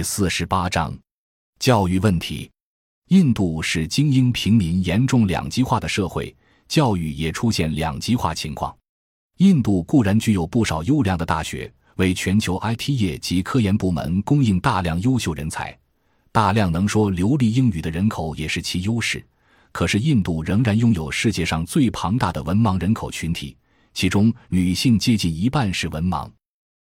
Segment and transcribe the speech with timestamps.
[0.00, 0.98] 第四十八章，
[1.58, 2.50] 教育问题。
[3.08, 6.34] 印度是精英平民严重两极化的社会，
[6.68, 8.74] 教育也出现两极化情况。
[9.36, 15.78] 印度固然具有不少优良的大学，为全球 IT 业及科研部门供应大量优秀人才，
[16.32, 19.22] 大量能说流利英语的人口也是其优势。
[19.70, 23.54] 可是，印度仍然拥有世界上最庞大的文盲人口群体，
[23.92, 26.26] 其中女性接近一半是文盲。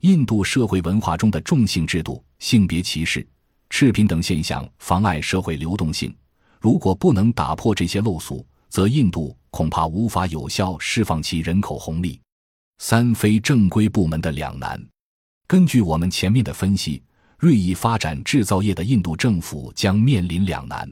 [0.00, 3.26] 印度社会文化中的重性制度、性别歧视、
[3.70, 6.14] 赤贫等现象妨碍社会流动性。
[6.60, 12.20] 如果不能打破这些陋俗，则印度恐怕无法有效释放其人口红利。
[12.78, 14.82] 三非正规部门的两难。
[15.46, 17.02] 根据我们前面的分析，
[17.38, 20.90] 锐意发展制造业的印度政府将面临两难：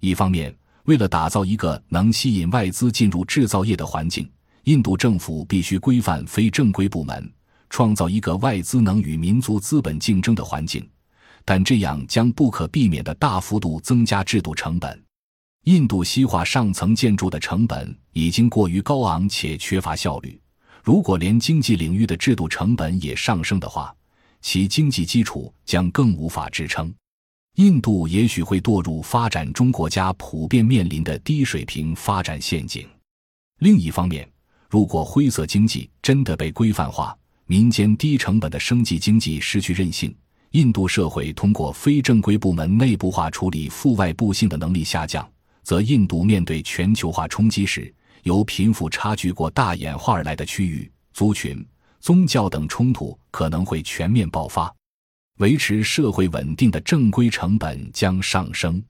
[0.00, 4.30] 一方面，为了打造一个能吸引外资进入制造业的环境，
[4.64, 7.32] 印度政府必须规范非正规部门。
[7.70, 10.86] 创造一个外资能与民族资本竞争的环境，
[11.44, 15.02] 但这样将不可避免地大幅度增加制度成本。
[15.64, 20.40] 印度西化上层建筑的成本已经过于高昂且缺乏效率，
[20.82, 23.94] 如果连经济领域的制度成本也上升的话，
[24.40, 26.92] 其经济基础将更无法支撑。
[27.56, 32.88] 印度也许会堕入发展中国家普遍面临的低水平发展陷阱。
[33.58, 34.26] 另一方面，
[34.70, 37.14] 如果灰色经济真的被规范化，
[37.50, 40.14] 民间低成本的生计经济失去韧性，
[40.52, 45.28] 印度社会通过非正规部门内部化处理负外部性的能力下降，
[45.64, 47.92] 则印度面对全球化冲击时，
[48.22, 51.66] 由贫富差距过大演化而来的区域、族群、
[51.98, 54.72] 宗教等冲突可能会全面爆发，
[55.38, 58.80] 维持社会稳定的正规成本将上升，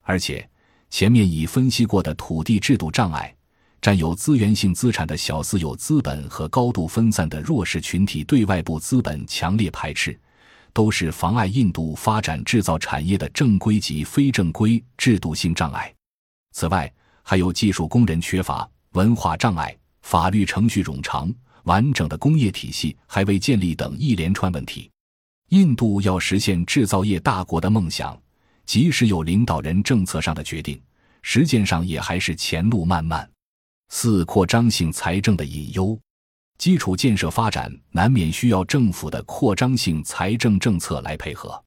[0.00, 0.48] 而且
[0.88, 3.34] 前面已分析过的土地制度障碍。
[3.80, 10.18] 占有资源性资产的小私有资本和高度分散的弱势群体对外部资本强烈排斥，
[10.72, 15.94] 都是妨碍印度发展制造产业的正规及非正规制度性障碍。
[16.52, 21.32] 此外，还有技术工人缺乏、文化障碍、法律程序冗长、
[21.64, 24.90] 完整的工业体系还未建立等一连串问题。
[25.50, 28.20] 印度要实现制造业大国的梦想，
[28.66, 30.80] 即使有领导人政策上的决定，
[31.22, 33.28] 实践上也还是前路漫漫。
[33.90, 35.98] 四扩张性财政的隐忧，
[36.58, 41.62] 基础建设发展难免需要政府的扩张性财政政策来配合。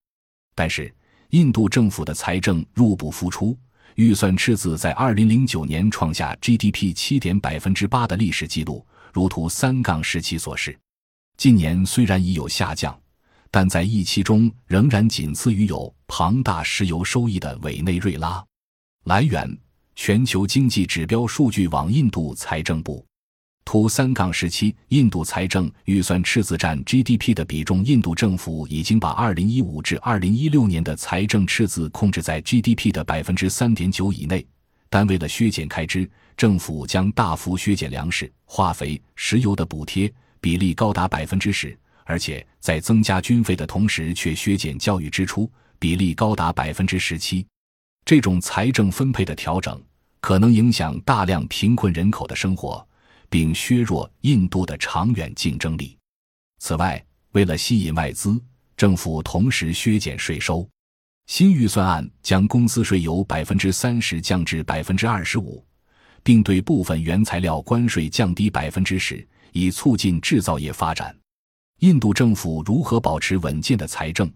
[0.53, 0.93] 但是，
[1.31, 3.57] 印度政府的财政入不敷出，
[3.95, 10.77] 预算赤字在二零零九年创下 GDP 七点百分之八的历史记录，如图三杠时期所示。
[11.37, 12.97] 近年虽然已有下降，
[13.49, 18.45] 但在预期中仍然仅次于有庞大石油收益的委内瑞拉。
[19.05, 19.57] 来源。
[20.03, 23.05] 全球经济指标数据网印度财政部
[23.63, 34.43] 图三杠十七印度财政预算赤字占 GDP 的比重，印度政府已经把2015至2016年的财政赤字控制在 GDP 的百分之三点九以内。
[34.89, 45.47] 但为了削减开支，政府将大幅削减粮食、化肥、石油的补贴，比例高达百分之十，而且在增加军费的同时却削减教育支出，
[45.77, 47.45] 比例高达百分之十七。
[48.03, 49.79] 这种财政分配的调整，
[50.21, 52.87] 可能影响大量贫困人口的生活，
[53.29, 55.97] 并削弱印度的长远竞争力。
[56.59, 58.39] 此外，为了吸引外资，
[58.77, 60.67] 政府同时削减税收。
[61.27, 65.65] 新预算案将公司税由百分之三十降至百分之二十五，
[66.23, 71.15] 并对部分原材料关税降低百分之十，以促进制造业发展。
[71.79, 74.31] 印度政府如何保持稳健的财政，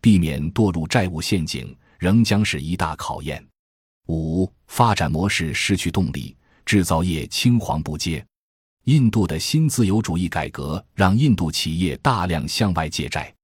[0.00, 1.76] 避免堕入债务陷阱？
[1.98, 3.44] 仍将是一大考验。
[4.08, 8.24] 五、发展模式失去动力，制造业青黄不接。
[8.84, 13.34] 印度的新自由主义改革让印度企业大量向外借债，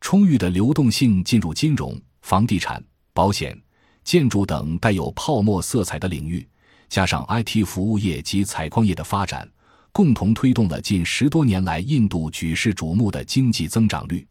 [0.00, 2.80] 充裕的流动性进入金融、房地产、
[3.12, 3.60] 保险、
[4.04, 6.46] 建筑等带有泡沫色彩的领域，
[6.88, 9.50] 加上 IT 服务业及采矿业的发展，
[9.90, 14.24] 共同推动了近十多年来印度举世瞩目的经济增长率。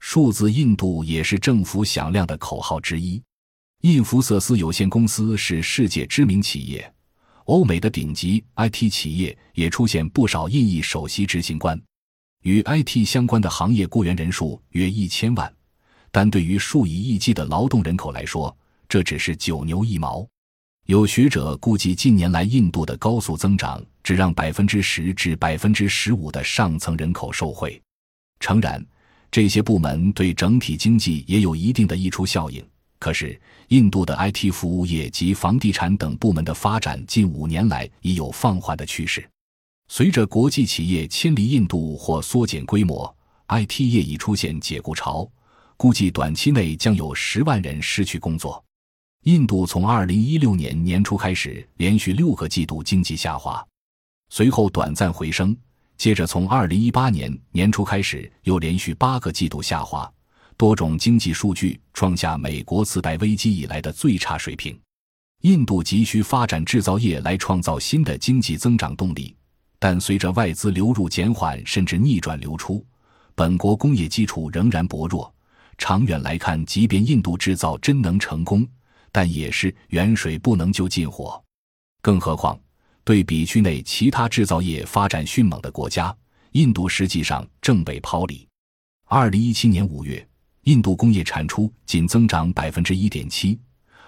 [0.00, 3.20] 数字印度也是政府响亮的口号之一。
[3.82, 6.92] 印福瑟斯有限公司是世界知名企业，
[7.44, 11.80] 欧美的顶级 IT 企业也出现不少印裔首席执行官。
[12.42, 15.52] 与 IT 相关的行业雇员人数约一千万，
[16.10, 18.56] 但对于数以亿计的劳动人口来说，
[18.88, 20.26] 这只是九牛一毛。
[20.86, 27.80] 有学者估计，近年来印度的高速增长只让百分之十至百分之十五的上层人口受惠。
[28.40, 28.84] 诚然。
[29.30, 32.64] 这些部门对整体经济也有一定的溢出效应。
[32.98, 39.28] 可是，印度的 IT 服务业及房地产等部门的发展近五年来已有放缓的趋势。
[39.88, 43.16] 随着国际企业迁离印度或缩减规模
[43.48, 45.26] ，IT 业已出现解雇潮，
[45.76, 48.62] 估计短期内将有十万人失去工作。
[49.24, 53.66] 印度从二零一六年年初开始连续六个季度经济下滑，
[54.30, 55.56] 随后短暂回升，
[55.96, 60.10] 接着从二零一八年年初开始又连续八个季度下滑，
[60.58, 64.76] 多种经济数据创下美国次贷危机以来的最差水平。
[65.42, 69.36] 印度急需发展制造业来创造新的经济增长动力，
[69.78, 72.84] 但随着外资流入减缓甚至逆转流出，
[73.36, 75.32] 本国工业基础仍然薄弱。
[75.78, 78.66] 长远来看，即便印度制造真能成功，
[79.12, 81.40] 但也是远水不能救近火，
[82.02, 82.58] 更何况
[83.04, 86.12] 对比区内其他制造业发展迅猛的国家，
[86.50, 88.44] 印度实际上正被抛离。
[89.04, 90.27] 二零一七年五月，
[90.68, 93.58] 印度工业产出仅增长百分之一点七，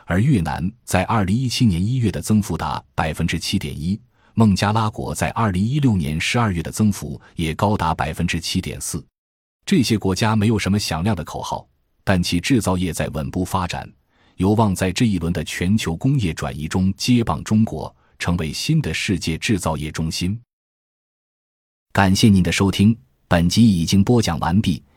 [0.05, 3.99] 而越南在二零一七年一月的增幅达百分之七点一，
[4.35, 9.03] 孟加拉国在二零一六年十二月的增幅也高达百分之七点四。
[9.65, 11.67] 这些国家没有什么响亮的口号，
[12.05, 13.91] 但其制造业在稳步发展。
[14.37, 20.39] 有望在这一轮的全球工业转移中接棒中国，成为新的世界制造业中心。
[21.91, 22.95] 感谢您的收听，
[23.27, 24.85] 本集已经播讲完毕。